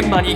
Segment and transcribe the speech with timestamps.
[0.00, 0.32] 現場に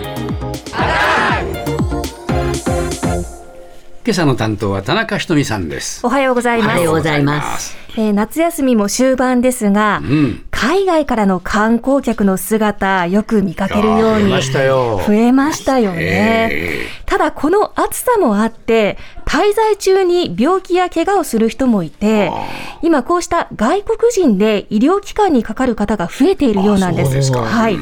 [4.05, 6.69] 今朝の担当は田中ひとみさんですおはようございます。
[6.69, 7.84] おはようございます。
[7.97, 16.49] えー夏休みも終盤ですが、うん海外からの観光客の姿、よく見かけるように増えましたよ増えましたよね。
[16.51, 18.97] えただ、この暑さもあって、
[19.27, 22.33] 滞在中に病気や怪我をする人もいて、
[22.81, 27.13] 今こうした外国人で医療機関にかかる方が増えているようなんです。
[27.13, 27.77] ですかはい。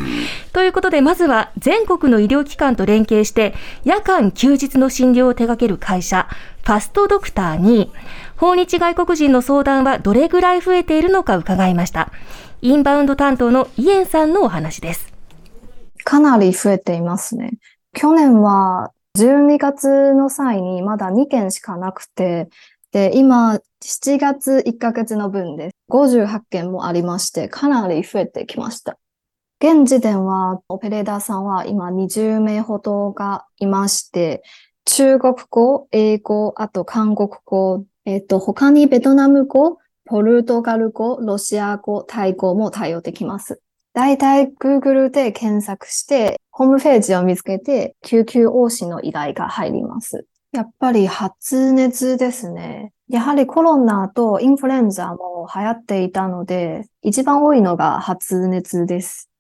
[0.52, 3.54] ということで、まずは全国の医療機関と連携して、
[3.84, 6.26] 夜間休日の診療を手掛ける会社、
[6.65, 7.92] ファストドクターに、
[8.42, 12.10] 訪日外国人の相談はどれぐらい増えているのか伺いました。
[12.60, 15.12] インバウンド担当のイエンさんのお話です。
[16.02, 17.52] かなり増えていますね。
[17.95, 22.48] 去年は12月の際にまだ2件しかなくて、
[22.91, 28.98] で、今7月1ヶ月の分で58件もありまして、かなり増えてきました。
[29.60, 34.43] 現時点はオペレーターさんは今20名ほどがいまして、
[34.85, 43.60] 中国語、英語、あと韓国語、えっと、他にベトナム語、ポルトガル語、ロシア語、タイ語も対応できます。
[43.95, 50.26] 大体 Google で検索して、ホームページを見つけて、救急往診の依頼が入ります。
[50.52, 52.92] やっぱり発熱ですね。
[53.08, 59.30] やはりコロナとインフルエンザも流行っていたので、一番多いのが発熱です。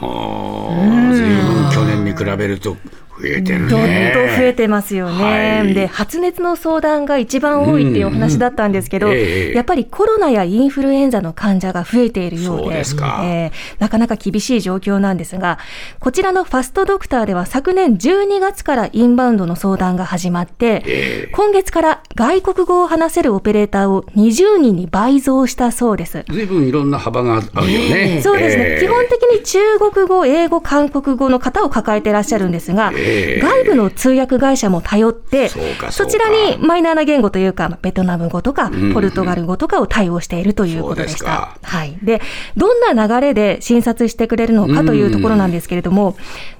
[0.00, 2.76] ーあずいぶん去年に比べると
[3.22, 3.68] 増えてるね。
[3.68, 5.60] どっと増えてますよね。
[5.60, 5.74] はい。
[5.74, 9.52] で、発熱の相談が一番多いっていうお話だったんですけど、うんうんええ。
[9.54, 13.20] やっぱりコロナやインフルエンザの患者が増えているようで、そうですか。
[13.24, 15.58] えーなかなか厳しい状況なんですが、
[15.98, 21.30] こちらのファストドクターでは昨年12月からインバウンドの相談が始まって、ええ。
[21.32, 26.24] 今月から外国語を話せるオペレーターを20人に倍増したそうです。
[26.28, 28.20] ずいぶんいろんな幅があるよね。
[28.22, 28.80] そうですね、ええ。
[28.80, 33.40] 基本的に中国語、英語、韓国語の方を抱えていらっしゃるんですが、ええ。
[33.40, 35.48] 外部の通訳会社も頼って、
[35.90, 41.58] そちらにマイナーな言語というか、ベトナム語とかんポルトガル語とかを対応しているということでしそうですたか。
[41.62, 41.98] はい。
[42.02, 42.20] で、
[42.56, 46.16] どんな流れで診察してくれるのかというところなんですけれども、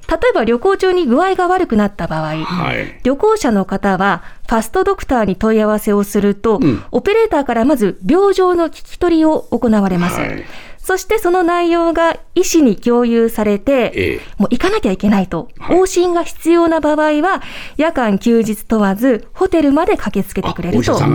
[0.09, 3.01] 例えば旅行中に具合が悪くなった場合、はい。
[3.03, 10.21] 旅行者の方は、ファストドクターに問い合わせをすると、んオペレーターからまず病状の聞き取りを行われます。
[10.21, 10.45] はい
[10.83, 17.41] そしてその内容が医師に共有されて、ええもう行かなきゃいけないと、はい往診が必要な場合は、
[17.77, 20.93] 夜間休日問わず、ホテルまで駆けつけてくれると。
[20.93, 21.07] あ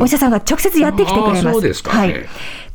[0.00, 1.52] お医者さんが直接やってきてくれます。
[1.52, 2.28] そうですかはいええ。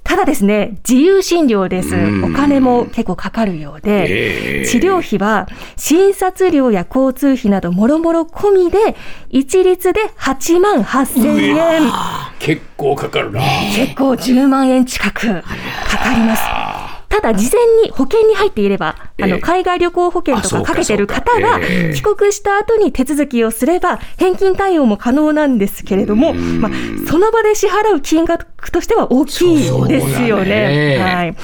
[0.08, 1.94] ただですね、自由診療です。
[1.94, 8.96] うんお金も結構かかるようで、ええ治療費は診察料や交通費などもろもろ込みで、
[9.30, 11.92] 一律で8万8000円。
[12.40, 13.42] 結構かかるな
[13.76, 16.57] 結構10万円近くかかります。
[17.22, 26.72] ただ、事前に保険に入っていれば、ええあの、海外旅行保険とかかかけてる方が帰国した後に手続きをすれば、返金対応も可能なんですけれども、まあ、
[27.10, 29.58] その場で支払う金額としては大きい
[29.88, 30.98] ですよね。
[30.98, 31.36] ねはい。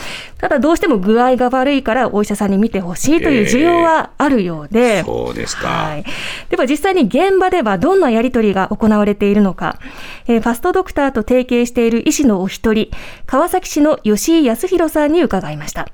[0.43, 6.03] ただ、どうしても具合が悪いから、お医者さんに見てほしいという需要はあるようで、そうですか、はい。
[6.49, 9.79] では実際に現場ではどんなやり取りが行われているのか、
[10.27, 12.89] えーファストドクターと提携している医師のお一人、
[13.25, 15.87] 川崎市の吉井康弘さんに伺いました。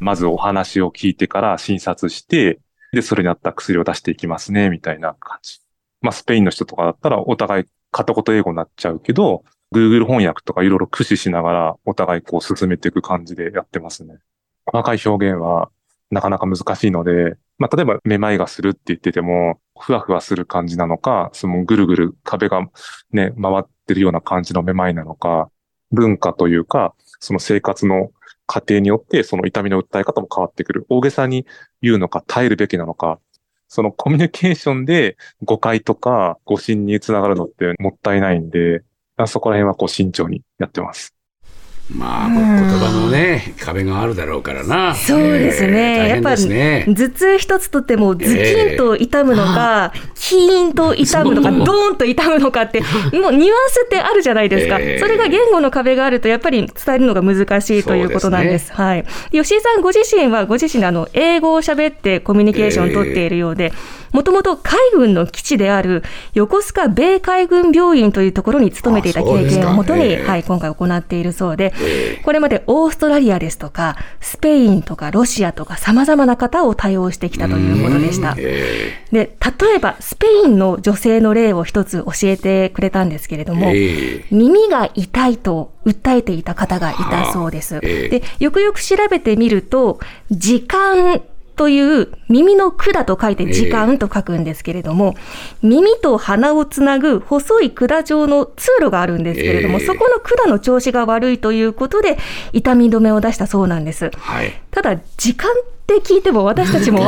[0.00, 2.58] まずお話を聞いてから診察して、
[2.92, 5.60] で、それに合った薬を出していきますね、みたいな感じ。
[6.00, 14.18] まあ、スペインの人とかだったらお互い片言英語になっちゃうけど、Google 翻訳とかいろいろ駆使しながらお互いこう進めていく感じでやってますね。
[14.66, 15.70] 細かい表現は
[16.10, 22.68] なかなか難しいので、まあ、例えばめまいがするって言ってても、ふわふわする感じなのか、そのぐるぐる壁が
[23.12, 25.50] ね、回ってるような感じのめまいなのか、
[25.92, 28.10] 文化というか、その生活の
[28.46, 30.86] 過程によって、その痛みの訴え方も変わってくる。
[30.88, 31.46] 大げさに
[31.80, 33.20] 言うのか、耐えるべきなのか、
[33.68, 38.82] そのコミュニケーションで誤解とか誤信につながるのってもったいないんで、
[39.26, 41.14] そこら辺はこう慎重にやってます。
[41.92, 45.68] まあ言葉のね壁があるだろうからなそうですね。
[45.68, 54.78] えー大変やっぱですね頭痛一つとってもズキンと痛むのか、キーンと痛むのか、ドーンと痛むのかって、もうニュアンスってあるじゃないですか。
[54.78, 58.72] えーそれが言語の壁があると、やっぱり伝えるのが難しいということなんです。
[58.72, 59.04] はい。
[59.32, 63.72] 吉井さんご自身はご自身であの英語を喋ってコミュニケーションを取っているようで、
[64.12, 66.02] もともと海軍の基地である
[66.34, 78.34] 横須賀米海軍病院というところに勤めていた経験をもとに、はい、今回行っているそうで、えーこれまでオーストラリアですとか、スペインとかロシアとか様々な方を対応してきたということでした。
[78.38, 87.80] えで、例えばスペインの女性の例を一つ教えてくれたんですけれどーも、え耳が痛いと訴えていた方がいたそうです。
[87.80, 89.98] で、よくよく調べてみると、
[90.30, 91.22] 時間
[91.56, 95.14] という耳の管と書いて時間と書くんですけれども、
[95.62, 102.18] えー、耳と鼻をつなぐ細い管状の通路があるんですけれども、えー、そこの管の調子が悪いということで
[102.52, 104.10] 痛み止めを出したそうなんです。
[104.16, 105.50] はい、ただ時間
[105.98, 107.00] って聞いても私たちも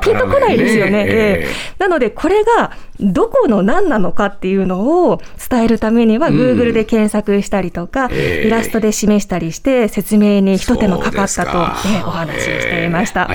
[0.00, 1.04] ピンとこないですよね。
[1.06, 5.20] えー、なのでこれがどこの何なのかっていうのを
[5.50, 13.28] 伝えるためには、Google で検索したりとか、イラストで示したりして、説明に一手間かかったと、お話ししていました。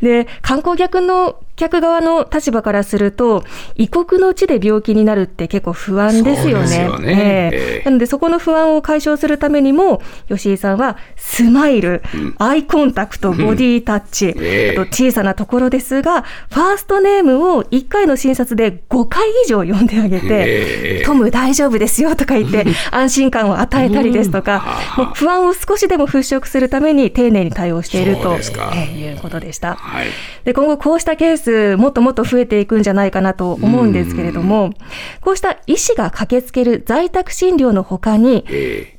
[0.00, 3.44] で、観光客の客側の立場からすると、
[3.76, 6.84] 異国の地で病気になるって結構不安ですよね。
[6.84, 7.50] よね。
[7.52, 24.64] えー、なので、そこの不安を解消するためにも、吉井さんはスマイル、うん、アイコンタクト、ボディタッチ、うんあと小さなところですが、ファーストネームを1回の診察で5回以上読んであげて、トム大丈夫ですよとか言って、安心感を与えたりですとか、
[24.96, 28.38] もう不安を少しでも払拭するために丁寧に対応していると、
[28.74, 29.74] えいうことでした。
[29.74, 30.06] はい、
[30.44, 31.41] で今後こうしたケース
[31.76, 34.70] もっともっと増えていくんじゃないかなと思うんですけれども、
[35.20, 38.44] こうした医師が駆けつける在宅診療のほかに、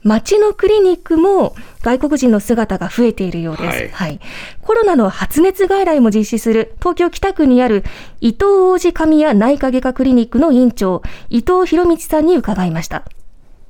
[0.03, 3.63] 町のクリニックも外国人の姿が増えているようです。
[3.63, 4.19] はい、はい。
[4.61, 7.83] コロナの発熱外来も実施する東京北区にある
[8.21, 13.03] 伊藤王子神谷内科外科クリニックの院長、伊藤博道さんに伺いました。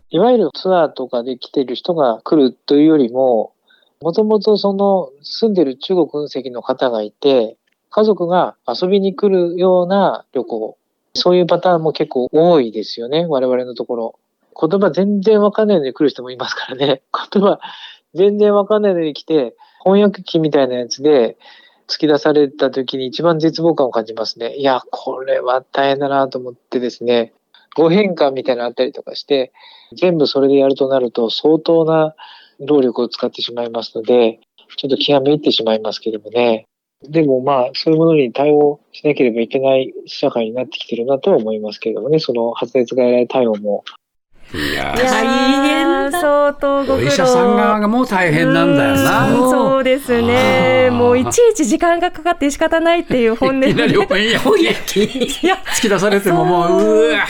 [0.10, 3.54] いわゆるツアーとかで来てる人が来るというよりも、
[4.00, 7.58] もともとその住んでる中国運籍の方がいて、
[7.94, 10.78] 家族が遊びに来るような旅行。
[11.14, 14.20] そういうパターンも結構多いですよね、我々のところ。
[14.60, 17.04] 言葉全然わかんないのに来る人もいますからね。
[17.32, 17.60] 言葉
[18.16, 21.38] 全然わかんないのに来て、翻訳機みたいなやつで
[21.88, 24.56] 突き出された時に一番絶望感を感じますね。
[24.56, 27.32] いや、これは大変だなと思ってですね、
[27.76, 29.54] 誤変換みたいなのあったりとかして、
[29.96, 32.16] 全部それでやるとなると相当な
[32.60, 34.40] 労力を使ってしまいますので、
[34.78, 36.66] ちょっと気がめいってしまいますけどもね。
[37.10, 43.84] でもまあ、そういうものに対応しなければいけない社会になってきてるなとは思いますけれどもね、その発熱外来対応も。
[44.54, 46.96] いや大変相当ご苦労。
[46.98, 49.34] お医者さん側がもう大変なんだよな。
[49.34, 50.90] うそうですね。
[50.92, 53.70] もういちいち時間がかかって仕方ないっていう本音で。
[53.70, 57.26] いきなり突き出されてももう、うわ。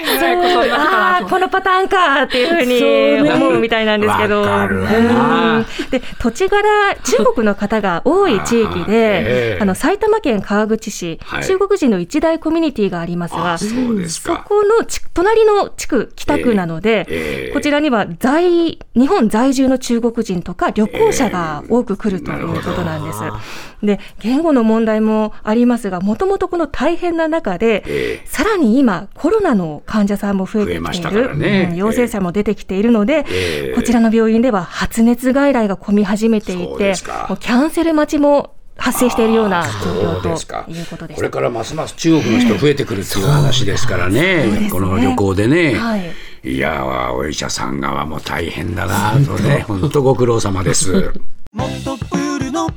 [0.00, 4.44] ああ、このパターンかっていうふうに思うみたいなんですけど。
[5.90, 6.62] で、土地柄、
[7.02, 13.66] 中国の方が多い地域で、 あの、埼玉県川口市、中国人の一大コミュニティがありますが、そ
[14.36, 23.20] この隣の地区、北区なので、こちらには在、日本在住の中国人とか旅行者が多く来るということなんです。
[23.86, 31.68] で、言語の問題もありますが、もともとこの大変な中で、さらに今、コロナの患者さんも増えてきている、ね。
[31.70, 36.76] うん、陽性者も出てきているので、えー、こちらの病院では発熱外来が混み始めていて、もう
[37.38, 39.70] キャンセル待ちも発生しているような状
[40.20, 41.16] 況ということです。
[41.16, 44.70] これからますます中国の人増えてくるっていう話ですからね、ね。
[44.70, 45.74] この旅行でね。
[45.74, 51.12] はいいやお医者さん側も大変だなとね、 本当ご苦労様です。
[51.52, 52.68] もっとプールの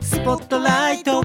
[0.00, 1.24] スポットライト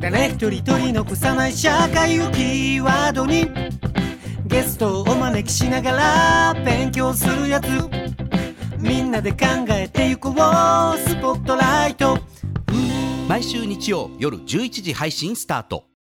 [0.00, 3.50] 誰一人取り残さない社会をキーワードに
[4.46, 7.66] ゲストをお招きしながら勉強するやつ。
[8.78, 9.38] みんなで考
[9.70, 12.18] えてゆこうスポットライト。
[13.28, 15.87] 毎週日曜夜11時配信スタート